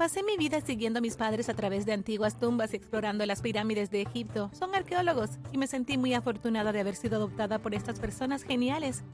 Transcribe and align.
Pasé 0.00 0.22
mi 0.22 0.38
vida 0.38 0.62
siguiendo 0.62 0.96
a 0.96 1.02
mis 1.02 1.18
padres 1.18 1.50
a 1.50 1.54
través 1.54 1.84
de 1.84 1.92
antiguas 1.92 2.40
tumbas 2.40 2.72
y 2.72 2.76
explorando 2.76 3.26
las 3.26 3.42
pirámides 3.42 3.90
de 3.90 4.00
Egipto. 4.00 4.50
Son 4.58 4.74
arqueólogos 4.74 5.32
y 5.52 5.58
me 5.58 5.66
sentí 5.66 5.98
muy 5.98 6.14
afortunada 6.14 6.72
de 6.72 6.80
haber 6.80 6.96
sido 6.96 7.16
adoptada 7.16 7.58
por 7.58 7.74
estas 7.74 8.00
personas 8.00 8.42
geniales. 8.42 9.04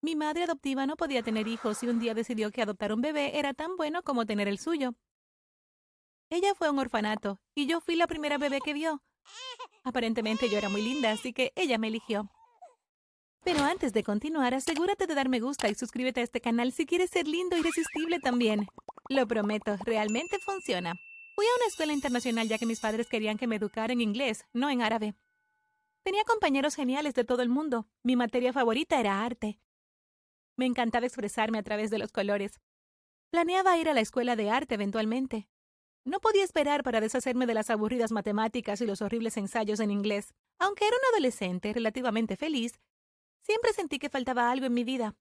Mi 0.00 0.16
madre 0.16 0.42
adoptiva 0.42 0.86
no 0.86 0.96
podía 0.96 1.22
tener 1.22 1.46
hijos 1.46 1.84
y 1.84 1.86
un 1.86 2.00
día 2.00 2.14
decidió 2.14 2.50
que 2.50 2.62
adoptar 2.62 2.92
un 2.92 3.00
bebé 3.00 3.38
era 3.38 3.54
tan 3.54 3.76
bueno 3.76 4.02
como 4.02 4.26
tener 4.26 4.48
el 4.48 4.58
suyo. 4.58 4.96
Ella 6.30 6.52
fue 6.56 6.66
a 6.66 6.72
un 6.72 6.80
orfanato 6.80 7.38
y 7.54 7.68
yo 7.68 7.80
fui 7.80 7.94
la 7.94 8.08
primera 8.08 8.38
bebé 8.38 8.58
que 8.60 8.74
vio. 8.74 9.04
Aparentemente 9.84 10.50
yo 10.50 10.58
era 10.58 10.68
muy 10.68 10.82
linda, 10.82 11.12
así 11.12 11.32
que 11.32 11.52
ella 11.54 11.78
me 11.78 11.86
eligió. 11.86 12.28
Pero 13.44 13.60
antes 13.62 13.92
de 13.92 14.02
continuar, 14.02 14.54
asegúrate 14.54 15.06
de 15.06 15.14
dar 15.14 15.28
me 15.28 15.38
gusta 15.38 15.68
y 15.68 15.74
suscríbete 15.74 16.20
a 16.20 16.24
este 16.24 16.40
canal 16.40 16.72
si 16.72 16.86
quieres 16.86 17.10
ser 17.10 17.28
lindo 17.28 17.56
y 17.56 17.60
irresistible 17.60 18.18
también. 18.18 18.66
Lo 19.10 19.28
prometo, 19.28 19.76
realmente 19.84 20.38
funciona. 20.38 20.94
Fui 21.34 21.44
a 21.44 21.56
una 21.58 21.66
escuela 21.66 21.92
internacional 21.92 22.48
ya 22.48 22.56
que 22.56 22.64
mis 22.64 22.80
padres 22.80 23.06
querían 23.06 23.36
que 23.36 23.46
me 23.46 23.56
educara 23.56 23.92
en 23.92 24.00
inglés, 24.00 24.46
no 24.54 24.70
en 24.70 24.80
árabe. 24.80 25.14
Tenía 26.04 26.24
compañeros 26.24 26.74
geniales 26.74 27.12
de 27.14 27.24
todo 27.24 27.42
el 27.42 27.50
mundo. 27.50 27.86
Mi 28.02 28.16
materia 28.16 28.52
favorita 28.54 28.98
era 28.98 29.22
arte. 29.22 29.58
Me 30.56 30.64
encantaba 30.64 31.06
expresarme 31.06 31.58
a 31.58 31.62
través 31.62 31.90
de 31.90 31.98
los 31.98 32.12
colores. 32.12 32.60
Planeaba 33.30 33.76
ir 33.76 33.90
a 33.90 33.94
la 33.94 34.00
escuela 34.00 34.36
de 34.36 34.48
arte 34.48 34.76
eventualmente. 34.76 35.48
No 36.06 36.20
podía 36.20 36.44
esperar 36.44 36.82
para 36.82 37.00
deshacerme 37.00 37.46
de 37.46 37.54
las 37.54 37.68
aburridas 37.68 38.12
matemáticas 38.12 38.80
y 38.80 38.86
los 38.86 39.02
horribles 39.02 39.36
ensayos 39.36 39.80
en 39.80 39.90
inglés. 39.90 40.32
Aunque 40.58 40.86
era 40.86 40.96
un 40.96 41.14
adolescente 41.14 41.72
relativamente 41.72 42.36
feliz, 42.36 42.78
siempre 43.44 43.72
sentí 43.72 43.98
que 43.98 44.08
faltaba 44.08 44.50
algo 44.50 44.66
en 44.66 44.74
mi 44.74 44.84
vida. 44.84 45.14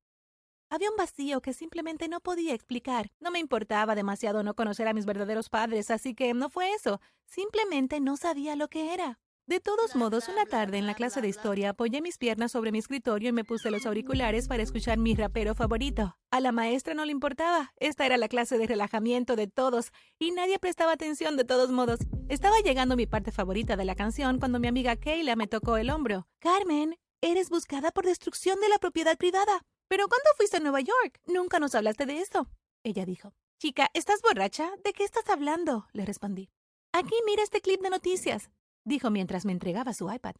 Había 0.69 0.89
un 0.89 0.97
vacío 0.97 1.41
que 1.41 1.53
simplemente 1.53 2.07
no 2.07 2.19
podía 2.19 2.55
explicar. 2.55 3.11
No 3.19 3.29
me 3.29 3.37
importaba 3.37 3.93
demasiado 3.93 4.41
no 4.41 4.55
conocer 4.55 4.87
a 4.87 4.93
mis 4.93 5.05
verdaderos 5.05 5.49
padres, 5.49 5.91
así 5.91 6.15
que 6.15 6.33
no 6.33 6.49
fue 6.49 6.71
eso. 6.71 6.99
Simplemente 7.25 7.99
no 7.99 8.17
sabía 8.17 8.55
lo 8.55 8.69
que 8.69 8.93
era. 8.93 9.19
De 9.45 9.59
todos 9.59 9.93
modos, 9.97 10.29
una 10.29 10.45
tarde 10.45 10.77
en 10.77 10.87
la 10.87 10.93
clase 10.93 11.19
de 11.19 11.27
historia 11.27 11.71
apoyé 11.71 12.01
mis 12.01 12.17
piernas 12.17 12.53
sobre 12.53 12.71
mi 12.71 12.79
escritorio 12.79 13.27
y 13.27 13.33
me 13.33 13.43
puse 13.43 13.69
los 13.71 13.85
auriculares 13.85 14.47
para 14.47 14.63
escuchar 14.63 14.97
mi 14.97 15.15
rapero 15.15 15.53
favorito. 15.53 16.17
A 16.31 16.39
la 16.39 16.53
maestra 16.53 16.93
no 16.93 17.03
le 17.03 17.11
importaba. 17.11 17.73
Esta 17.75 18.05
era 18.05 18.15
la 18.15 18.29
clase 18.29 18.57
de 18.57 18.67
relajamiento 18.67 19.35
de 19.35 19.47
todos 19.47 19.91
y 20.17 20.31
nadie 20.31 20.59
prestaba 20.59 20.93
atención 20.93 21.35
de 21.35 21.43
todos 21.43 21.71
modos. 21.71 21.99
Estaba 22.29 22.55
llegando 22.63 22.95
mi 22.95 23.05
parte 23.05 23.33
favorita 23.33 23.75
de 23.75 23.83
la 23.83 23.95
canción 23.95 24.39
cuando 24.39 24.59
mi 24.59 24.69
amiga 24.69 24.95
Kayla 24.95 25.35
me 25.35 25.47
tocó 25.47 25.75
el 25.75 25.89
hombro. 25.89 26.25
Carmen, 26.39 26.95
eres 27.23 27.49
buscada 27.49 27.91
por 27.91 28.05
destrucción 28.05 28.59
de 28.59 28.69
la 28.69 28.77
propiedad 28.77 29.17
privada. 29.17 29.65
¿Pero 29.87 30.07
cuándo 30.07 30.29
fuiste 30.37 30.57
a 30.57 30.59
Nueva 30.59 30.81
York? 30.81 31.19
Nunca 31.25 31.59
nos 31.59 31.75
hablaste 31.75 32.05
de 32.05 32.19
esto. 32.19 32.47
Ella 32.83 33.05
dijo. 33.05 33.33
Chica, 33.59 33.89
¿estás 33.93 34.21
borracha? 34.21 34.71
¿De 34.83 34.93
qué 34.93 35.03
estás 35.03 35.29
hablando? 35.29 35.87
Le 35.93 36.05
respondí. 36.05 36.49
Aquí 36.91 37.15
mira 37.25 37.43
este 37.43 37.61
clip 37.61 37.81
de 37.81 37.89
noticias 37.89 38.49
dijo 38.85 39.09
mientras 39.09 39.45
me 39.45 39.51
entregaba 39.51 39.93
su 39.93 40.11
iPad. 40.11 40.35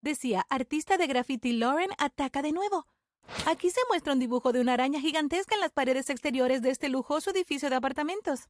Decía, 0.00 0.46
artista 0.48 0.96
de 0.96 1.06
graffiti 1.06 1.52
Lauren 1.52 1.90
ataca 1.98 2.42
de 2.42 2.52
nuevo. 2.52 2.86
Aquí 3.46 3.70
se 3.70 3.80
muestra 3.88 4.14
un 4.14 4.18
dibujo 4.18 4.52
de 4.52 4.60
una 4.60 4.72
araña 4.72 5.00
gigantesca 5.00 5.54
en 5.54 5.60
las 5.60 5.72
paredes 5.72 6.10
exteriores 6.10 6.60
de 6.60 6.70
este 6.70 6.88
lujoso 6.88 7.30
edificio 7.30 7.70
de 7.70 7.76
apartamentos. 7.76 8.48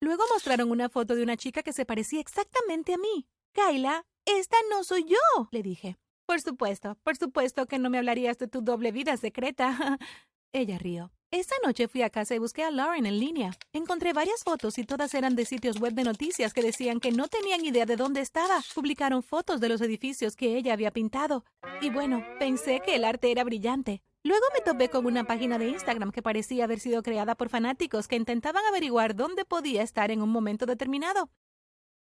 Luego 0.00 0.24
mostraron 0.32 0.70
una 0.70 0.88
foto 0.88 1.14
de 1.14 1.22
una 1.22 1.36
chica 1.36 1.62
que 1.62 1.72
se 1.72 1.84
parecía 1.84 2.20
exactamente 2.20 2.94
a 2.94 2.98
mí. 2.98 3.26
Kyla, 3.52 4.06
esta 4.24 4.56
no 4.70 4.82
soy 4.82 5.04
yo, 5.04 5.48
le 5.50 5.62
dije. 5.62 5.96
Por 6.26 6.40
supuesto, 6.40 6.96
por 7.04 7.16
supuesto 7.16 7.66
que 7.66 7.78
no 7.78 7.88
me 7.88 7.98
hablarías 7.98 8.36
de 8.38 8.48
tu 8.48 8.60
doble 8.60 8.90
vida 8.90 9.16
secreta. 9.16 9.98
Ella 10.52 10.76
rió. 10.76 11.12
Esa 11.30 11.54
noche 11.64 11.86
fui 11.86 12.02
a 12.02 12.10
casa 12.10 12.34
y 12.34 12.38
busqué 12.38 12.64
a 12.64 12.70
Lauren 12.70 13.06
en 13.06 13.20
línea. 13.20 13.52
Encontré 13.72 14.12
varias 14.12 14.42
fotos 14.42 14.78
y 14.78 14.84
todas 14.84 15.14
eran 15.14 15.36
de 15.36 15.44
sitios 15.44 15.78
web 15.78 15.92
de 15.92 16.02
noticias 16.02 16.52
que 16.52 16.62
decían 16.62 16.98
que 16.98 17.12
no 17.12 17.28
tenían 17.28 17.64
idea 17.64 17.84
de 17.84 17.96
dónde 17.96 18.20
estaba. 18.20 18.60
Publicaron 18.74 19.22
fotos 19.22 19.60
de 19.60 19.68
los 19.68 19.80
edificios 19.80 20.34
que 20.34 20.56
ella 20.56 20.72
había 20.72 20.92
pintado. 20.92 21.44
Y 21.80 21.90
bueno, 21.90 22.24
pensé 22.38 22.80
que 22.80 22.96
el 22.96 23.04
arte 23.04 23.30
era 23.30 23.44
brillante. 23.44 24.02
Luego 24.24 24.44
me 24.54 24.60
topé 24.60 24.88
con 24.88 25.06
una 25.06 25.24
página 25.24 25.58
de 25.58 25.68
Instagram 25.68 26.10
que 26.10 26.22
parecía 26.22 26.64
haber 26.64 26.80
sido 26.80 27.02
creada 27.02 27.36
por 27.36 27.48
fanáticos 27.48 28.08
que 28.08 28.16
intentaban 28.16 28.64
averiguar 28.64 29.14
dónde 29.14 29.44
podía 29.44 29.82
estar 29.82 30.10
en 30.10 30.22
un 30.22 30.30
momento 30.30 30.66
determinado. 30.66 31.30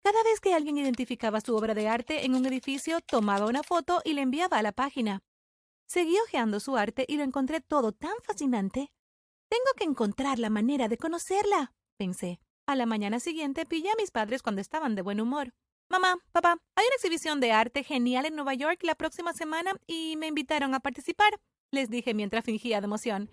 Cada 0.03 0.21
vez 0.23 0.39
que 0.39 0.53
alguien 0.53 0.77
identificaba 0.77 1.41
su 1.41 1.55
obra 1.55 1.73
de 1.73 1.87
arte 1.87 2.25
en 2.25 2.35
un 2.35 2.45
edificio, 2.45 2.99
tomaba 3.01 3.47
una 3.47 3.63
foto 3.63 4.01
y 4.03 4.13
la 4.13 4.21
enviaba 4.21 4.57
a 4.57 4.63
la 4.63 4.73
página. 4.73 5.23
Seguí 5.87 6.15
hojeando 6.19 6.59
su 6.59 6.75
arte 6.77 7.05
y 7.07 7.17
lo 7.17 7.23
encontré 7.23 7.61
todo 7.61 7.91
tan 7.93 8.13
fascinante 8.23 8.91
tengo 9.53 9.71
que 9.77 9.83
encontrar 9.83 10.39
la 10.39 10.49
manera 10.49 10.87
de 10.87 10.97
conocerla, 10.97 11.73
pensé. 11.97 12.39
A 12.65 12.75
la 12.75 12.87
mañana 12.87 13.19
siguiente 13.19 13.67
pillé 13.67 13.91
a 13.91 13.95
mis 13.99 14.09
padres 14.09 14.41
cuando 14.41 14.61
estaban 14.61 14.95
de 14.95 15.03
buen 15.03 15.21
humor. 15.21 15.53
Mamá, 15.91 16.15
papá, 16.31 16.57
hay 16.75 16.85
una 16.87 16.95
exhibición 16.95 17.39
de 17.39 17.51
arte 17.51 17.83
genial 17.83 18.25
en 18.25 18.35
Nueva 18.35 18.55
York 18.55 18.79
la 18.81 18.95
próxima 18.95 19.31
semana 19.31 19.73
y 19.85 20.15
me 20.17 20.25
invitaron 20.25 20.73
a 20.73 20.79
participar, 20.79 21.39
les 21.69 21.91
dije 21.91 22.15
mientras 22.15 22.45
fingía 22.45 22.81
de 22.81 22.85
emoción. 22.85 23.29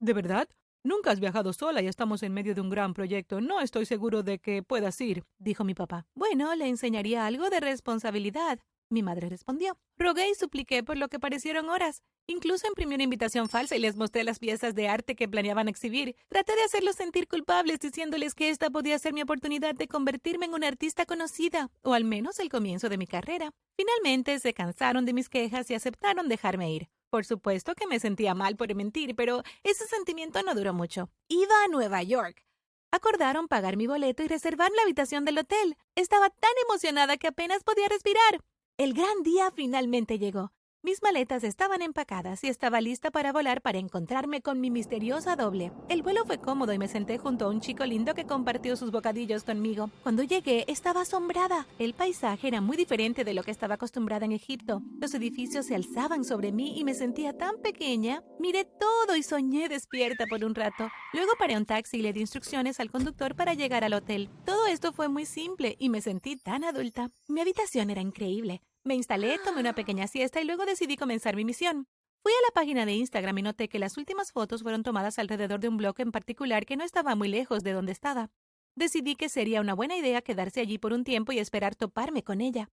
¿De 0.00 0.12
verdad? 0.12 0.48
Nunca 0.84 1.10
has 1.10 1.20
viajado 1.20 1.52
sola 1.52 1.82
y 1.82 1.86
estamos 1.86 2.22
en 2.22 2.32
medio 2.32 2.54
de 2.54 2.60
un 2.60 2.70
gran 2.70 2.94
proyecto. 2.94 3.40
No 3.40 3.60
estoy 3.60 3.84
seguro 3.84 4.22
de 4.22 4.38
que 4.38 4.62
puedas 4.62 5.00
ir, 5.00 5.24
dijo 5.38 5.64
mi 5.64 5.74
papá. 5.74 6.06
Bueno, 6.14 6.54
le 6.54 6.68
enseñaría 6.68 7.26
algo 7.26 7.50
de 7.50 7.60
responsabilidad. 7.60 8.60
Mi 8.90 9.02
madre 9.02 9.28
respondió. 9.28 9.76
Rogué 9.98 10.30
y 10.30 10.34
supliqué 10.34 10.82
por 10.82 10.96
lo 10.96 11.08
que 11.08 11.20
parecieron 11.20 11.68
horas. 11.68 12.02
Incluso 12.26 12.66
imprimí 12.66 12.94
una 12.94 13.04
invitación 13.04 13.48
falsa 13.48 13.76
y 13.76 13.80
les 13.80 13.96
mostré 13.96 14.24
las 14.24 14.38
piezas 14.38 14.74
de 14.74 14.88
arte 14.88 15.14
que 15.14 15.28
planeaban 15.28 15.68
exhibir. 15.68 16.16
Traté 16.28 16.54
de 16.54 16.62
hacerlos 16.62 16.96
sentir 16.96 17.28
culpables 17.28 17.80
diciéndoles 17.80 18.34
que 18.34 18.48
esta 18.48 18.70
podía 18.70 18.98
ser 18.98 19.12
mi 19.12 19.22
oportunidad 19.22 19.74
de 19.74 19.88
convertirme 19.88 20.46
en 20.46 20.54
una 20.54 20.68
artista 20.68 21.04
conocida, 21.04 21.70
o 21.82 21.92
al 21.92 22.04
menos 22.04 22.38
el 22.38 22.48
comienzo 22.48 22.88
de 22.88 22.98
mi 22.98 23.06
carrera. 23.06 23.50
Finalmente 23.76 24.38
se 24.38 24.54
cansaron 24.54 25.04
de 25.04 25.12
mis 25.12 25.28
quejas 25.28 25.70
y 25.70 25.74
aceptaron 25.74 26.28
dejarme 26.28 26.72
ir. 26.72 26.88
Por 27.10 27.24
supuesto 27.24 27.74
que 27.74 27.86
me 27.86 28.00
sentía 28.00 28.34
mal 28.34 28.56
por 28.56 28.74
mentir, 28.74 29.16
pero 29.16 29.42
ese 29.62 29.86
sentimiento 29.86 30.42
no 30.42 30.54
duró 30.54 30.74
mucho. 30.74 31.08
Iba 31.28 31.64
a 31.64 31.68
Nueva 31.68 32.02
York. 32.02 32.44
Acordaron 32.90 33.48
pagar 33.48 33.76
mi 33.76 33.86
boleto 33.86 34.22
y 34.22 34.28
reservar 34.28 34.70
la 34.76 34.82
habitación 34.82 35.24
del 35.24 35.38
hotel. 35.38 35.76
Estaba 35.94 36.28
tan 36.28 36.50
emocionada 36.68 37.16
que 37.16 37.28
apenas 37.28 37.64
podía 37.64 37.88
respirar. 37.88 38.40
El 38.76 38.92
gran 38.92 39.22
día 39.22 39.50
finalmente 39.50 40.18
llegó. 40.18 40.52
Mis 40.80 41.02
maletas 41.02 41.42
estaban 41.42 41.82
empacadas 41.82 42.44
y 42.44 42.46
estaba 42.46 42.80
lista 42.80 43.10
para 43.10 43.32
volar 43.32 43.62
para 43.62 43.78
encontrarme 43.78 44.42
con 44.42 44.60
mi 44.60 44.70
misteriosa 44.70 45.34
doble. 45.34 45.72
El 45.88 46.02
vuelo 46.02 46.24
fue 46.24 46.38
cómodo 46.38 46.72
y 46.72 46.78
me 46.78 46.86
senté 46.86 47.18
junto 47.18 47.46
a 47.46 47.48
un 47.48 47.60
chico 47.60 47.84
lindo 47.84 48.14
que 48.14 48.26
compartió 48.26 48.76
sus 48.76 48.92
bocadillos 48.92 49.42
conmigo. 49.42 49.90
Cuando 50.04 50.22
llegué 50.22 50.64
estaba 50.68 51.00
asombrada. 51.00 51.66
El 51.80 51.94
paisaje 51.94 52.46
era 52.46 52.60
muy 52.60 52.76
diferente 52.76 53.24
de 53.24 53.34
lo 53.34 53.42
que 53.42 53.50
estaba 53.50 53.74
acostumbrada 53.74 54.24
en 54.24 54.30
Egipto. 54.30 54.80
Los 55.00 55.12
edificios 55.14 55.66
se 55.66 55.74
alzaban 55.74 56.24
sobre 56.24 56.52
mí 56.52 56.78
y 56.78 56.84
me 56.84 56.94
sentía 56.94 57.36
tan 57.36 57.60
pequeña. 57.60 58.22
Miré 58.38 58.64
todo 58.64 59.16
y 59.16 59.24
soñé 59.24 59.68
despierta 59.68 60.26
por 60.26 60.44
un 60.44 60.54
rato. 60.54 60.88
Luego 61.12 61.32
paré 61.40 61.56
un 61.56 61.66
taxi 61.66 61.96
y 61.98 62.02
le 62.02 62.12
di 62.12 62.20
instrucciones 62.20 62.78
al 62.78 62.92
conductor 62.92 63.34
para 63.34 63.54
llegar 63.54 63.82
al 63.82 63.94
hotel. 63.94 64.30
Todo 64.44 64.66
esto 64.68 64.92
fue 64.92 65.08
muy 65.08 65.26
simple 65.26 65.74
y 65.80 65.88
me 65.88 66.00
sentí 66.00 66.36
tan 66.36 66.62
adulta. 66.62 67.10
Mi 67.26 67.40
habitación 67.40 67.90
era 67.90 68.00
increíble. 68.00 68.62
Me 68.88 68.94
instalé, 68.94 69.38
tomé 69.44 69.60
una 69.60 69.74
pequeña 69.74 70.06
siesta 70.06 70.40
y 70.40 70.44
luego 70.44 70.64
decidí 70.64 70.96
comenzar 70.96 71.36
mi 71.36 71.44
misión. 71.44 71.86
Fui 72.22 72.32
a 72.32 72.46
la 72.48 72.54
página 72.54 72.86
de 72.86 72.94
Instagram 72.94 73.36
y 73.36 73.42
noté 73.42 73.68
que 73.68 73.78
las 73.78 73.98
últimas 73.98 74.32
fotos 74.32 74.62
fueron 74.62 74.82
tomadas 74.82 75.18
alrededor 75.18 75.60
de 75.60 75.68
un 75.68 75.76
bloque 75.76 76.00
en 76.00 76.10
particular 76.10 76.64
que 76.64 76.78
no 76.78 76.84
estaba 76.84 77.14
muy 77.14 77.28
lejos 77.28 77.62
de 77.62 77.72
donde 77.72 77.92
estaba. 77.92 78.30
Decidí 78.76 79.14
que 79.14 79.28
sería 79.28 79.60
una 79.60 79.74
buena 79.74 79.98
idea 79.98 80.22
quedarse 80.22 80.62
allí 80.62 80.78
por 80.78 80.94
un 80.94 81.04
tiempo 81.04 81.32
y 81.32 81.38
esperar 81.38 81.74
toparme 81.74 82.22
con 82.22 82.40
ella. 82.40 82.70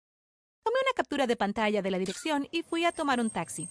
Tomé 0.63 0.77
una 0.83 0.95
captura 0.95 1.27
de 1.27 1.37
pantalla 1.37 1.81
de 1.81 1.91
la 1.91 1.99
dirección 1.99 2.47
y 2.53 2.63
fui 2.63 2.85
a 2.85 2.93
tomar 2.93 3.19
un 3.19 3.31
taxi. 3.31 3.71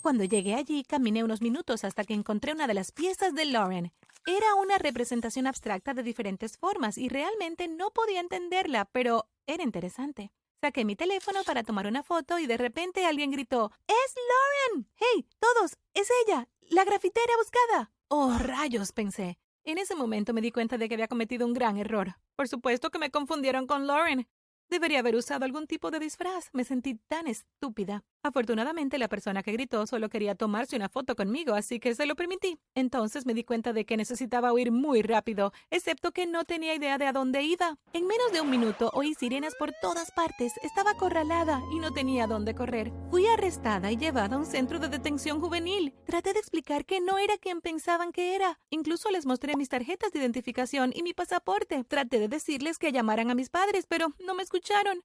Cuando 0.00 0.24
llegué 0.24 0.54
allí, 0.54 0.84
caminé 0.84 1.22
unos 1.22 1.42
minutos 1.42 1.84
hasta 1.84 2.04
que 2.04 2.14
encontré 2.14 2.52
una 2.52 2.66
de 2.66 2.72
las 2.72 2.92
piezas 2.92 3.34
de 3.34 3.44
Lauren. 3.44 3.92
Era 4.24 4.54
una 4.54 4.78
representación 4.78 5.46
abstracta 5.46 5.92
de 5.92 6.02
diferentes 6.02 6.56
formas 6.56 6.96
y 6.96 7.10
realmente 7.10 7.68
no 7.68 7.90
podía 7.90 8.20
entenderla, 8.20 8.86
pero 8.86 9.28
era 9.46 9.62
interesante. 9.62 10.32
Saqué 10.64 10.86
mi 10.86 10.96
teléfono 10.96 11.44
para 11.44 11.62
tomar 11.62 11.86
una 11.86 12.02
foto 12.02 12.38
y 12.38 12.46
de 12.46 12.56
repente 12.56 13.04
alguien 13.04 13.30
gritó 13.30 13.70
¡Es 13.86 14.14
Lauren! 14.30 14.88
¡Hey! 14.96 15.28
¡Todos! 15.38 15.76
¡Es 15.92 16.08
ella! 16.24 16.48
¡La 16.70 16.84
grafitera 16.84 17.34
buscada! 17.36 17.92
¡Oh, 18.08 18.38
rayos! 18.38 18.90
pensé. 18.92 19.36
En 19.64 19.76
ese 19.76 19.94
momento 19.94 20.32
me 20.32 20.40
di 20.40 20.52
cuenta 20.52 20.78
de 20.78 20.88
que 20.88 20.94
había 20.94 21.06
cometido 21.06 21.46
un 21.46 21.52
gran 21.52 21.76
error. 21.76 22.16
Por 22.34 22.48
supuesto 22.48 22.90
que 22.90 22.98
me 22.98 23.10
confundieron 23.10 23.66
con 23.66 23.86
Lauren. 23.86 24.26
Debería 24.70 25.00
haber 25.00 25.14
usado 25.14 25.44
algún 25.44 25.66
tipo 25.66 25.90
de 25.90 25.98
disfraz. 25.98 26.48
Me 26.52 26.64
sentí 26.64 26.94
tan 27.08 27.26
estúpida. 27.26 28.02
Afortunadamente, 28.22 28.96
la 28.96 29.08
persona 29.08 29.42
que 29.42 29.52
gritó 29.52 29.86
solo 29.86 30.08
quería 30.08 30.34
tomarse 30.34 30.76
una 30.76 30.88
foto 30.88 31.14
conmigo, 31.14 31.54
así 31.54 31.78
que 31.78 31.94
se 31.94 32.06
lo 32.06 32.16
permití. 32.16 32.58
Entonces 32.74 33.26
me 33.26 33.34
di 33.34 33.44
cuenta 33.44 33.74
de 33.74 33.84
que 33.84 33.98
necesitaba 33.98 34.52
huir 34.54 34.72
muy 34.72 35.02
rápido, 35.02 35.52
excepto 35.70 36.10
que 36.10 36.26
no 36.26 36.44
tenía 36.44 36.74
idea 36.74 36.96
de 36.96 37.06
a 37.06 37.12
dónde 37.12 37.42
iba. 37.42 37.76
En 37.92 38.06
menos 38.06 38.32
de 38.32 38.40
un 38.40 38.48
minuto 38.48 38.90
oí 38.94 39.12
sirenas 39.12 39.54
por 39.58 39.72
todas 39.82 40.10
partes. 40.12 40.54
Estaba 40.62 40.92
acorralada 40.92 41.60
y 41.70 41.78
no 41.78 41.92
tenía 41.92 42.26
dónde 42.26 42.54
correr. 42.54 42.90
Fui 43.10 43.26
arrestada 43.26 43.92
y 43.92 43.98
llevada 43.98 44.36
a 44.36 44.38
un 44.38 44.46
centro 44.46 44.78
de 44.78 44.88
detención 44.88 45.38
juvenil. 45.38 45.92
Traté 46.06 46.32
de 46.32 46.38
explicar 46.38 46.86
que 46.86 47.02
no 47.02 47.18
era 47.18 47.36
quien 47.36 47.60
pensaban 47.60 48.10
que 48.10 48.34
era. 48.34 48.58
Incluso 48.70 49.10
les 49.10 49.26
mostré 49.26 49.54
mis 49.54 49.68
tarjetas 49.68 50.12
de 50.12 50.20
identificación 50.20 50.92
y 50.94 51.02
mi 51.02 51.12
pasaporte. 51.12 51.84
Traté 51.84 52.18
de 52.20 52.28
decirles 52.28 52.78
que 52.78 52.90
llamaran 52.90 53.30
a 53.30 53.34
mis 53.34 53.50
padres, 53.50 53.84
pero 53.86 54.14
no 54.18 54.34
me 54.34 54.42
escucharon. 54.42 54.53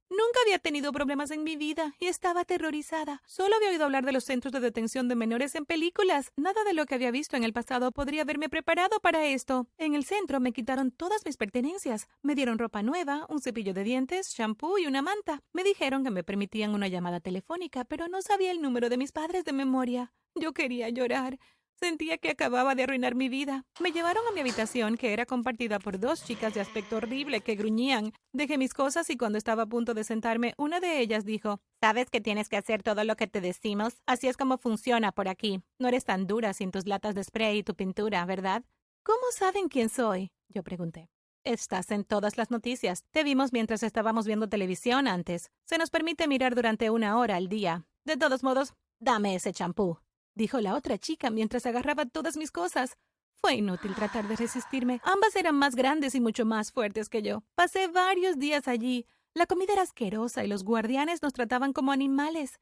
Nunca 0.09 0.39
había 0.43 0.59
tenido 0.59 0.91
problemas 0.91 1.31
en 1.31 1.43
mi 1.43 1.55
vida 1.55 1.95
y 1.99 2.05
estaba 2.05 2.41
aterrorizada. 2.41 3.21
Solo 3.25 3.55
había 3.55 3.69
oído 3.69 3.85
hablar 3.85 4.05
de 4.05 4.11
los 4.11 4.23
centros 4.23 4.51
de 4.51 4.59
detención 4.59 5.07
de 5.07 5.15
menores 5.15 5.55
en 5.55 5.65
películas. 5.65 6.31
Nada 6.37 6.63
de 6.63 6.73
lo 6.73 6.85
que 6.85 6.95
había 6.95 7.09
visto 7.09 7.35
en 7.35 7.43
el 7.43 7.51
pasado 7.51 7.91
podría 7.91 8.21
haberme 8.21 8.49
preparado 8.49 8.99
para 8.99 9.25
esto. 9.25 9.67
En 9.77 9.95
el 9.95 10.05
centro 10.05 10.39
me 10.39 10.53
quitaron 10.53 10.91
todas 10.91 11.25
mis 11.25 11.35
pertenencias. 11.35 12.07
Me 12.21 12.35
dieron 12.35 12.59
ropa 12.59 12.83
nueva, 12.83 13.25
un 13.27 13.41
cepillo 13.41 13.73
de 13.73 13.83
dientes, 13.83 14.33
shampoo 14.35 14.77
y 14.77 14.85
una 14.85 15.01
manta. 15.01 15.41
Me 15.51 15.63
dijeron 15.63 16.03
que 16.03 16.11
me 16.11 16.23
permitían 16.23 16.75
una 16.75 16.87
llamada 16.87 17.19
telefónica, 17.19 17.85
pero 17.85 18.07
no 18.07 18.21
sabía 18.21 18.51
el 18.51 18.61
número 18.61 18.87
de 18.89 18.97
mis 18.97 19.11
padres 19.11 19.45
de 19.45 19.53
memoria. 19.53 20.13
Yo 20.35 20.53
quería 20.53 20.89
llorar. 20.89 21.39
Sentía 21.79 22.17
que 22.17 22.31
acababa 22.31 22.75
de 22.75 22.83
arruinar 22.83 23.15
mi 23.15 23.29
vida. 23.29 23.63
Me 23.79 23.93
llevaron 23.93 24.27
a 24.27 24.33
mi 24.33 24.41
habitación, 24.41 24.97
que 24.97 25.13
era 25.13 25.25
compartida 25.25 25.79
por 25.79 25.97
dos 25.97 26.25
chicas 26.25 26.53
de 26.53 26.59
aspecto 26.59 26.97
horrible 26.97 27.39
que 27.39 27.55
gruñían. 27.55 28.11
Dejé 28.33 28.57
mis 28.57 28.73
cosas 28.73 29.09
y 29.09 29.15
cuando 29.15 29.37
estaba 29.37 29.63
a 29.63 29.65
punto 29.65 29.93
de 29.93 30.03
sentarme, 30.03 30.53
una 30.57 30.81
de 30.81 30.99
ellas 30.99 31.23
dijo, 31.23 31.61
Sabes 31.79 32.09
que 32.09 32.19
tienes 32.19 32.49
que 32.49 32.57
hacer 32.57 32.83
todo 32.83 33.05
lo 33.05 33.15
que 33.15 33.27
te 33.27 33.39
decimos. 33.39 34.01
Así 34.05 34.27
es 34.27 34.35
como 34.35 34.57
funciona 34.57 35.13
por 35.13 35.29
aquí. 35.29 35.61
No 35.79 35.87
eres 35.87 36.03
tan 36.03 36.27
dura 36.27 36.53
sin 36.53 36.71
tus 36.71 36.85
latas 36.85 37.15
de 37.15 37.23
spray 37.23 37.59
y 37.59 37.63
tu 37.63 37.75
pintura, 37.75 38.25
¿verdad? 38.25 38.65
¿Cómo 39.03 39.23
saben 39.31 39.69
quién 39.69 39.87
soy? 39.87 40.31
Yo 40.49 40.63
pregunté. 40.63 41.07
Estás 41.45 41.91
en 41.91 42.03
todas 42.03 42.37
las 42.37 42.51
noticias. 42.51 43.05
Te 43.11 43.23
vimos 43.23 43.53
mientras 43.53 43.83
estábamos 43.83 44.27
viendo 44.27 44.49
televisión 44.49 45.07
antes. 45.07 45.49
Se 45.65 45.77
nos 45.77 45.91
permite 45.91 46.27
mirar 46.27 46.55
durante 46.55 46.89
una 46.89 47.17
hora 47.17 47.37
al 47.37 47.47
día. 47.47 47.85
De 48.03 48.17
todos 48.17 48.43
modos, 48.43 48.73
dame 48.99 49.35
ese 49.35 49.53
champú 49.53 49.97
dijo 50.39 50.61
la 50.61 50.73
otra 50.73 50.97
chica 50.97 51.29
mientras 51.29 51.65
agarraba 51.65 52.05
todas 52.05 52.37
mis 52.37 52.49
cosas. 52.49 52.97
Fue 53.41 53.55
inútil 53.55 53.93
tratar 53.93 54.25
de 54.27 54.37
resistirme. 54.37 55.01
Ambas 55.03 55.35
eran 55.35 55.55
más 55.55 55.75
grandes 55.75 56.15
y 56.15 56.21
mucho 56.21 56.45
más 56.45 56.71
fuertes 56.71 57.09
que 57.09 57.21
yo. 57.21 57.43
Pasé 57.55 57.87
varios 57.89 58.39
días 58.39 58.67
allí. 58.69 59.05
La 59.33 59.45
comida 59.45 59.73
era 59.73 59.81
asquerosa 59.81 60.45
y 60.45 60.47
los 60.47 60.63
guardianes 60.63 61.21
nos 61.21 61.33
trataban 61.33 61.73
como 61.73 61.91
animales. 61.91 62.59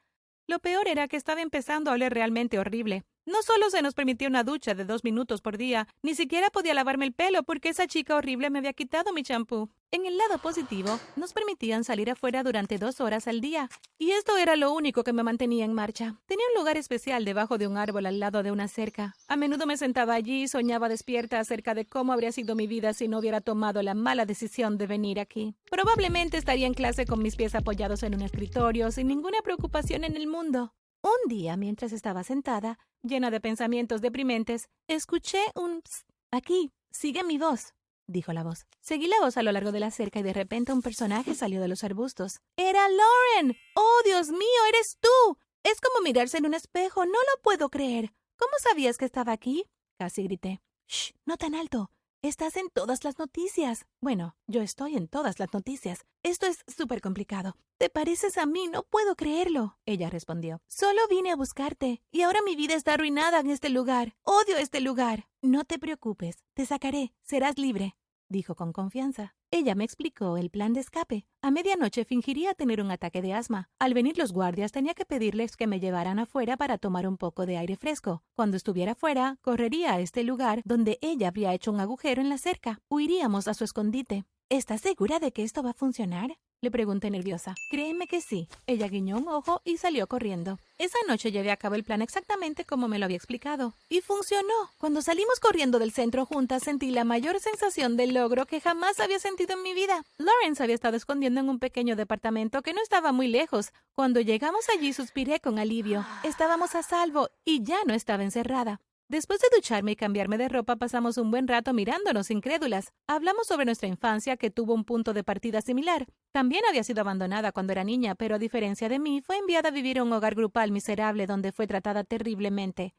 Lo 0.48 0.58
peor 0.60 0.88
era 0.88 1.08
que 1.08 1.18
estaba 1.18 1.42
empezando 1.42 1.92
a 1.92 1.94
oler 1.94 2.14
realmente 2.14 2.58
horrible. 2.58 3.04
No 3.26 3.44
solo 3.44 3.70
se 3.70 3.84
nos 3.84 3.94
permitía 3.94 4.28
una 4.28 4.44
ducha 4.44 4.74
de 4.74 4.86
dos 4.86 5.04
minutos 5.04 5.42
por 5.42 5.58
día, 5.58 5.88
ni 6.02 6.16
siquiera 6.16 6.50
podía 6.50 6.74
lavarme 6.74 7.06
el 7.06 7.14
pelo 7.14 7.44
porque 7.44 7.70
esa 7.70 7.86
chica 7.86 8.16
horrible 8.16 8.50
me 8.50 8.60
había 8.60 8.74
quitado 8.74 9.14
mi 9.14 9.22
champú. 9.22 9.70
En 9.90 10.06
el 10.06 10.18
lado 10.18 10.38
positivo, 10.40 11.00
nos 11.16 11.32
permitían 11.32 11.86
salir 11.86 12.12
afuera 12.12 12.44
durante 12.44 12.78
dos 12.78 13.00
horas 13.00 13.26
al 13.26 13.40
día, 13.40 13.70
y 13.98 14.12
esto 14.12 14.36
era 14.36 14.58
lo 14.58 14.74
único 14.74 15.06
que 15.06 15.14
me 15.14 15.24
mantenía 15.24 15.64
en 15.64 15.74
marcha. 15.74 16.20
Tenía 16.26 16.44
un 16.54 16.60
lugar 16.60 16.76
especial 16.76 17.24
debajo 17.24 17.58
de 17.58 17.68
un 17.68 17.78
árbol 17.78 18.06
al 18.06 18.20
lado 18.20 18.44
de 18.44 18.52
una 18.52 18.68
cerca. 18.68 19.16
A 19.30 19.38
menudo 19.38 19.66
me 19.66 19.78
sentaba 19.78 20.14
allí 20.14 20.44
y 20.44 20.48
soñaba 20.50 20.90
despierta 20.90 21.40
acerca 21.40 21.74
de 21.74 21.86
cómo 21.86 22.12
habría 22.12 22.34
sido 22.34 22.54
mi 22.54 22.68
vida 22.68 22.94
si 22.94 23.08
no 23.08 23.20
hubiera 23.20 23.40
tomado 23.40 23.82
la 23.82 23.94
mala 23.94 24.26
decisión 24.26 24.78
de 24.78 24.88
venir 24.88 25.22
aquí. 25.22 25.56
Probablemente 25.72 26.36
estaría 26.36 26.68
en 26.68 26.74
clase 26.74 27.06
con 27.06 27.24
mis 27.24 27.38
pies 27.38 27.56
apoyados 27.56 28.04
en 28.04 28.14
un 28.14 28.24
escritorio, 28.24 28.92
sin 28.92 29.08
ninguna 29.08 29.42
preocupación 29.42 30.04
en 30.04 30.18
el 30.18 30.28
mundo. 30.28 30.74
Un 31.02 31.30
día, 31.30 31.56
mientras 31.56 31.94
estaba 31.94 32.26
sentada, 32.26 32.78
llena 33.04 33.32
de 33.32 33.40
pensamientos 33.40 34.02
deprimentes, 34.02 34.68
escuché 34.90 35.40
un 35.56 35.82
psst. 35.82 36.10
Aquí, 36.30 36.74
sigue 36.92 37.24
mi 37.24 37.38
voz, 37.38 37.74
dijo 38.08 38.34
la 38.34 38.44
voz. 38.44 38.66
Seguí 38.82 39.08
la 39.08 39.20
voz 39.22 39.38
a 39.38 39.44
lo 39.44 39.52
largo 39.52 39.72
de 39.72 39.80
la 39.80 39.92
cerca 39.92 40.20
y 40.20 40.24
de 40.24 40.34
repente 40.34 40.74
un 40.74 40.82
personaje 40.82 41.36
salió 41.36 41.62
de 41.62 41.68
los 41.68 41.84
arbustos. 41.84 42.40
¡Era 42.56 42.88
Lauren! 42.90 43.58
¡Oh, 43.76 44.02
Dios 44.04 44.30
mío, 44.30 44.62
eres 44.70 44.98
tú! 45.00 45.38
Es 45.64 45.82
como 45.82 46.02
mirarse 46.04 46.38
en 46.38 46.46
un 46.46 46.54
espejo, 46.54 47.06
no 47.06 47.12
lo 47.12 47.42
puedo 47.44 47.70
creer. 47.70 48.14
¿Cómo 48.38 48.54
sabías 48.60 48.98
que 48.98 49.06
estaba 49.06 49.34
aquí? 49.34 49.66
Casi 49.98 50.24
grité. 50.24 50.62
Shh, 50.88 51.12
no 51.26 51.38
tan 51.38 51.56
alto. 51.56 51.92
Estás 52.24 52.58
en 52.58 52.70
todas 52.70 53.04
las 53.04 53.20
noticias. 53.20 53.86
Bueno, 54.02 54.36
yo 54.48 54.62
estoy 54.62 54.96
en 54.98 55.08
todas 55.08 55.40
las 55.40 55.54
noticias. 55.54 56.06
Esto 56.24 56.48
es 56.48 56.64
súper 56.68 57.00
complicado. 57.00 57.56
Te 57.78 57.90
pareces 57.90 58.40
a 58.40 58.48
mí, 58.48 58.68
no 58.68 58.84
puedo 58.84 59.16
creerlo. 59.16 59.78
Ella 59.86 60.10
respondió. 60.10 60.60
Solo 60.68 61.02
vine 61.10 61.32
a 61.32 61.36
buscarte, 61.36 62.02
y 62.12 62.22
ahora 62.24 62.42
mi 62.44 62.56
vida 62.56 62.74
está 62.74 62.94
arruinada 62.94 63.40
en 63.40 63.52
este 63.52 63.70
lugar. 63.70 64.16
Odio 64.24 64.58
este 64.58 64.82
lugar. 64.82 65.28
No 65.44 65.64
te 65.64 65.78
preocupes, 65.78 66.44
te 66.56 66.66
sacaré, 66.66 67.14
serás 67.22 67.58
libre 67.58 67.96
dijo 68.30 68.56
con 68.56 68.74
confianza. 68.74 69.36
Ella 69.50 69.76
me 69.76 69.86
explicó 69.86 70.36
el 70.36 70.50
plan 70.50 70.74
de 70.74 70.82
escape. 70.82 71.26
A 71.42 71.52
medianoche 71.52 72.04
fingiría 72.04 72.54
tener 72.54 72.82
un 72.82 72.92
ataque 72.92 73.22
de 73.22 73.34
asma. 73.34 73.70
Al 73.80 73.94
venir 73.94 74.18
los 74.18 74.34
guardias 74.34 74.74
tenía 74.74 74.94
que 74.94 75.06
pedirles 75.06 75.56
que 75.56 75.68
me 75.68 75.80
llevaran 75.80 76.20
afuera 76.20 76.58
para 76.58 76.78
tomar 76.78 77.08
un 77.08 77.16
poco 77.16 77.46
de 77.46 77.58
aire 77.58 77.78
fresco. 77.78 78.24
Cuando 78.36 78.58
estuviera 78.58 78.94
fuera, 78.94 79.38
correría 79.42 79.94
a 79.94 80.00
este 80.02 80.26
lugar 80.26 80.62
donde 80.66 81.00
ella 81.02 81.30
habría 81.30 81.54
hecho 81.54 81.72
un 81.72 81.80
agujero 81.80 82.22
en 82.22 82.28
la 82.28 82.38
cerca. 82.38 82.82
Huiríamos 82.90 83.48
a 83.48 83.54
su 83.54 83.64
escondite. 83.64 84.26
¿Estás 84.50 84.82
segura 84.82 85.20
de 85.20 85.32
que 85.32 85.44
esto 85.44 85.64
va 85.64 85.70
a 85.70 85.74
funcionar? 85.74 86.38
Le 86.60 86.72
pregunté 86.72 87.12
nerviosa. 87.12 87.54
Créeme 87.70 88.08
que 88.08 88.20
sí. 88.20 88.50
Ella 88.66 88.88
guiñó 88.88 89.18
un 89.18 89.28
ojo 89.28 89.62
y 89.64 89.78
salió 89.78 90.08
corriendo. 90.08 90.58
Esa 90.80 90.98
noche 91.08 91.32
llevé 91.32 91.52
a 91.52 91.58
cabo 91.58 91.76
el 91.76 91.84
plan 91.84 92.02
exactamente 92.02 92.66
como 92.66 92.88
me 92.88 92.98
lo 92.98 93.06
había 93.06 93.18
explicado. 93.18 93.76
Y 93.90 94.02
funcionó. 94.02 94.72
Cuando 94.80 95.04
salimos 95.04 95.40
corriendo 95.40 95.78
del 95.78 95.92
centro 95.92 96.26
juntas 96.26 96.64
sentí 96.64 96.90
la 96.90 97.04
mayor 97.04 97.40
sensación 97.40 97.96
de 97.96 98.08
logro 98.08 98.48
que 98.48 98.60
jamás 98.60 99.00
había 99.00 99.20
sentido 99.20 99.54
en 99.54 99.62
mi 99.62 99.76
vida. 99.76 100.02
Lawrence 100.18 100.64
había 100.64 100.74
estado 100.74 100.98
escondiendo 100.98 101.42
en 101.42 101.50
un 101.50 101.60
pequeño 101.60 101.96
departamento 101.96 102.64
que 102.64 102.74
no 102.74 102.82
estaba 102.82 103.12
muy 103.12 103.28
lejos. 103.28 103.72
Cuando 103.94 104.20
llegamos 104.20 104.66
allí 104.76 104.94
suspiré 104.94 105.40
con 105.40 105.60
alivio. 105.60 106.06
Estábamos 106.24 106.74
a 106.74 106.82
salvo 106.82 107.30
y 107.46 107.64
ya 107.64 107.78
no 107.86 107.94
estaba 107.94 108.24
encerrada. 108.24 108.82
Después 109.10 109.40
de 109.40 109.48
ducharme 109.56 109.94
y 109.94 109.96
cambiarme 109.96 110.38
de 110.38 110.50
ropa, 110.50 110.76
pasamos 110.76 111.18
un 111.18 111.32
buen 111.32 111.48
rato 111.48 111.72
mirándonos 111.72 112.30
incrédulas. 112.30 112.92
Hablamos 113.08 113.48
sobre 113.48 113.64
nuestra 113.64 113.88
infancia, 113.88 114.36
que 114.36 114.52
tuvo 114.52 114.74
un 114.74 114.84
punto 114.84 115.14
de 115.14 115.24
partida 115.24 115.62
similar. 115.62 116.08
También 116.34 116.64
había 116.68 116.84
sido 116.84 117.00
abandonada 117.02 117.54
cuando 117.54 117.72
era 117.72 117.86
niña, 117.86 118.16
pero 118.16 118.36
a 118.36 118.40
diferencia 118.40 118.90
de 118.90 119.00
mí, 119.00 119.22
fue 119.22 119.38
enviada 119.38 119.70
a 119.70 119.72
vivir 119.72 120.00
a 120.00 120.04
un 120.04 120.12
hogar 120.12 120.36
grupal 120.36 120.74
miserable 120.74 121.26
donde 121.26 121.54
fue 121.54 121.68
tratada 121.68 122.04
terriblemente. 122.04 122.96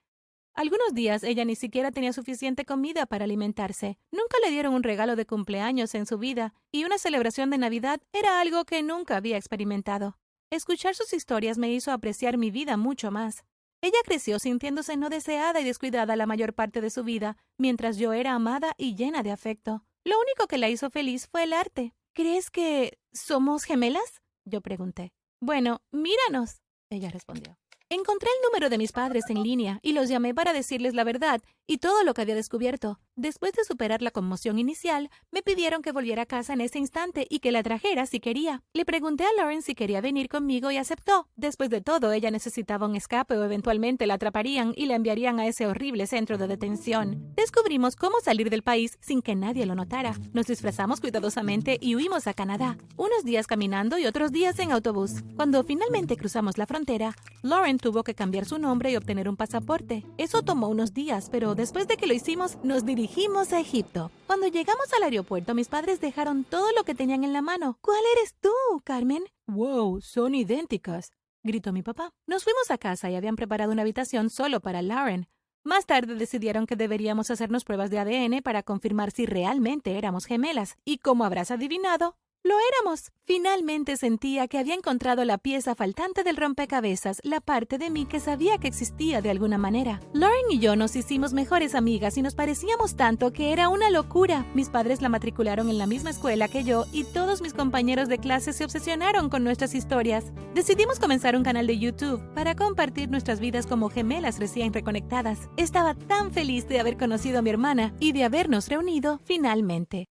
Algunos 0.55 0.95
días 0.95 1.23
ella 1.25 1.45
ni 1.45 1.57
siquiera 1.57 1.93
tenía 1.93 2.15
suficiente 2.15 2.65
comida 2.65 3.05
para 3.05 3.25
alimentarse. 3.25 3.99
Nunca 4.11 4.39
le 4.43 4.51
dieron 4.51 4.73
un 4.73 4.85
regalo 4.85 5.15
de 5.15 5.27
cumpleaños 5.27 5.95
en 5.95 6.07
su 6.07 6.17
vida, 6.17 6.55
y 6.73 6.85
una 6.85 6.97
celebración 6.97 7.51
de 7.51 7.59
Navidad 7.59 8.01
era 8.15 8.41
algo 8.41 8.65
que 8.65 8.83
nunca 8.83 9.19
había 9.19 9.37
experimentado. 9.37 10.17
Escuchar 10.51 10.95
sus 10.95 11.13
historias 11.13 11.59
me 11.59 11.71
hizo 11.71 11.93
apreciar 11.93 12.39
mi 12.39 12.51
vida 12.51 12.79
mucho 12.79 13.11
más. 13.11 13.45
Ella 13.81 13.99
creció 14.05 14.39
sintiéndose 14.39 14.97
no 14.97 15.09
deseada 15.09 15.61
y 15.61 15.65
descuidada 15.65 16.17
la 16.17 16.27
mayor 16.27 16.53
parte 16.53 16.81
de 16.81 16.91
su 16.91 17.05
vida, 17.05 17.37
mientras 17.59 17.97
yo 17.97 18.13
era 18.13 18.35
amada 18.35 18.75
y 18.77 18.97
llena 18.97 19.23
de 19.23 19.31
afecto. 19.31 19.85
Lo 20.05 20.19
único 20.19 20.49
que 20.49 20.59
la 20.59 20.69
hizo 20.69 20.91
feliz 20.91 21.29
fue 21.31 21.45
el 21.45 21.53
arte. 21.53 21.95
¿Crees 22.13 22.51
que 22.51 22.99
somos 23.13 23.65
gemelas? 23.65 24.21
Yo 24.45 24.61
pregunté. 24.61 25.13
Bueno, 25.41 25.83
míranos, 25.93 26.61
ella 26.91 27.11
respondió. 27.11 27.57
Encontré 27.91 28.29
el 28.29 28.51
número 28.51 28.69
de 28.69 28.79
mis 28.79 28.93
padres 28.93 29.25
en 29.29 29.43
línea 29.43 29.79
y 29.83 29.93
los 29.93 30.09
llamé 30.09 30.35
para 30.35 30.53
decirles 30.53 30.95
la 30.95 31.05
verdad 31.05 31.41
y 31.69 31.79
todo 31.79 32.03
lo 32.03 32.15
que 32.15 32.23
había 32.23 32.35
descubierto. 32.35 32.99
Después 33.15 33.53
de 33.53 33.65
superar 33.65 34.01
la 34.01 34.11
conmoción 34.11 34.59
inicial, 34.59 35.11
me 35.31 35.43
pidieron 35.43 35.83
que 35.83 35.93
volviera 35.93 36.23
a 36.23 36.27
casa 36.27 36.55
en 36.55 36.63
ese 36.63 36.79
instante 36.79 37.27
y 37.29 37.41
que 37.41 37.53
la 37.53 37.63
trajera 37.63 38.07
si 38.07 38.21
quería. 38.21 38.63
Le 38.73 38.87
pregunté 38.87 39.25
a 39.25 39.33
Lauren 39.37 39.61
si 39.61 39.75
quería 39.75 40.01
venir 40.01 40.29
conmigo 40.29 40.71
y 40.71 40.79
aceptó. 40.79 41.29
Después 41.37 41.69
de 41.69 41.83
todo, 41.83 42.13
ella 42.13 42.31
necesitaba 42.31 42.87
un 42.87 42.97
escape 42.97 43.37
o 43.37 43.45
eventualmente 43.45 44.07
la 44.07 44.15
atraparían 44.15 44.73
y 44.77 44.87
la 44.87 44.95
enviarían 44.95 45.41
a 45.41 45.47
ese 45.47 45.67
horrible 45.67 46.07
centro 46.07 46.39
de 46.39 46.49
detención. 46.49 47.35
Descubrimos 47.37 47.97
cómo 47.97 48.21
salir 48.23 48.49
del 48.49 48.63
país 48.63 48.97
sin 49.01 49.21
que 49.21 49.35
nadie 49.35 49.67
lo 49.67 49.75
notara. 49.75 50.15
Nos 50.33 50.47
disfrazamos 50.47 51.01
cuidadosamente 51.01 51.77
y 51.81 51.97
huimos 51.97 52.29
a 52.29 52.35
Canadá. 52.35 52.79
Unos 52.97 53.25
días 53.25 53.47
caminando 53.47 53.99
y 53.99 54.07
otros 54.07 54.33
días 54.33 54.59
en 54.61 54.73
autobús. 54.73 55.23
Cuando 55.37 55.65
finalmente 55.65 56.17
cruzamos 56.17 56.57
la 56.57 56.67
frontera, 56.67 57.15
Lauren 57.43 57.79
tuvo 57.79 58.05
que 58.05 58.15
cambiar 58.15 58.47
su 58.47 58.59
nombre 58.59 58.91
y 58.91 58.97
obtener 58.97 59.29
un 59.29 59.37
pasaporte. 59.37 60.07
Eso 60.17 60.43
tomó 60.43 60.69
unos 60.69 60.95
días, 60.95 61.29
pero 61.31 61.58
después 61.59 61.89
de 61.89 61.97
que 61.97 62.07
lo 62.07 62.15
hicimos, 62.15 62.57
nos 62.63 62.87
dirigimos 62.87 63.53
a 63.53 63.59
Egipto. 63.59 64.13
Cuando 64.29 64.47
llegamos 64.47 64.93
al 64.97 65.03
aeropuerto, 65.03 65.55
mis 65.55 65.67
padres 65.67 66.01
dejaron 66.01 66.45
todo 66.45 66.71
lo 66.77 66.85
que 66.85 66.95
tenían 66.95 67.25
en 67.25 67.33
la 67.33 67.43
mano. 67.43 67.79
¿Cuál 67.81 68.01
eres 68.17 68.37
tú, 68.41 68.51
Carmen? 68.85 69.25
¡Wow! 69.49 70.01
Son 70.01 70.37
idénticas, 70.37 71.11
gritó 71.43 71.73
mi 71.73 71.83
papá. 71.83 72.13
Nos 72.29 72.45
fuimos 72.45 72.71
a 72.71 72.79
casa 72.79 73.11
y 73.11 73.17
habían 73.17 73.35
preparado 73.35 73.73
una 73.73 73.83
habitación 73.83 74.31
solo 74.31 74.61
para 74.61 74.83
Lauren. 74.83 75.27
Más 75.65 75.85
tarde 75.85 76.15
decidieron 76.15 76.65
que 76.65 76.77
deberíamos 76.77 77.29
hacernos 77.33 77.65
pruebas 77.65 77.91
de 77.91 77.99
ADN 77.99 78.41
para 78.41 78.63
confirmar 78.63 79.11
si 79.11 79.27
realmente 79.27 79.99
éramos 79.99 80.27
gemelas. 80.27 80.77
Y 80.85 80.99
como 80.99 81.25
habrás 81.25 81.51
adivinado, 81.51 82.17
Lo 82.45 82.55
éramos. 82.73 83.13
Finalmente 83.25 83.99
sentía 83.99 84.49
que 84.49 84.57
había 84.57 84.75
encontrado 84.75 85.23
la 85.27 85.37
pieza 85.37 85.75
faltante 85.75 86.25
del 86.25 86.39
rompecabezas, 86.39 87.21
la 87.23 87.43
parte 87.43 87.77
de 87.77 87.91
mí 87.91 88.07
que 88.07 88.21
sabía 88.21 88.57
que 88.57 88.69
existía 88.69 89.21
de 89.21 89.29
alguna 89.29 89.59
manera. 89.59 90.01
Lauren 90.15 90.51
y 90.51 90.59
yo 90.59 90.75
nos 90.77 90.97
hicimos 90.97 91.35
mejores 91.35 91.75
amigas 91.75 92.17
y 92.17 92.23
nos 92.23 92.35
parecíamos 92.35 92.97
tanto 92.97 93.35
que 93.35 93.53
era 93.53 93.69
una 93.69 93.91
locura. 93.91 94.47
Mis 94.55 94.71
padres 94.71 95.03
la 95.03 95.11
matricularon 95.11 95.69
en 95.69 95.77
la 95.77 95.87
misma 95.87 96.09
escuela 96.09 96.49
que 96.49 96.65
yo 96.65 96.87
y 96.91 97.05
todos 97.05 97.43
mis 97.43 97.53
compañeros 97.53 98.09
de 98.09 98.17
clase 98.17 98.55
se 98.55 98.65
obsesionaron 98.65 99.29
con 99.29 99.45
nuestras 99.45 99.75
historias. 99.75 100.33
Decidimos 100.55 100.99
comenzar 100.99 101.37
un 101.37 101.43
canal 101.43 101.67
de 101.67 101.79
YouTube 101.79 102.23
para 102.35 102.55
compartir 102.55 103.11
nuestras 103.11 103.41
vidas 103.41 103.67
como 103.67 103.91
gemelas 103.91 104.39
recién 104.39 104.73
reconectadas. 104.73 105.51
Estaba 105.59 105.95
tan 105.95 106.33
feliz 106.33 106.67
de 106.67 106.81
haber 106.81 106.97
conocido 106.97 107.41
a 107.41 107.43
mi 107.43 107.51
hermana 107.51 107.93
y 108.01 108.13
de 108.13 108.25
habernos 108.25 108.69
reunido 108.69 109.21
finalmente. 109.25 110.07